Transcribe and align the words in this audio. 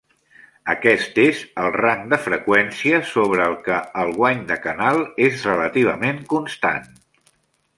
Aquest 0.73 1.19
és 1.23 1.41
el 1.63 1.67
rang 1.75 2.01
de 2.13 2.17
freqüència 2.23 3.01
sobre 3.11 3.45
el 3.49 3.53
què 3.67 3.77
el 4.05 4.11
guany 4.17 4.41
de 4.53 4.57
canal 4.65 5.03
és 5.29 5.45
relativament 5.51 6.23
constant. 6.33 6.91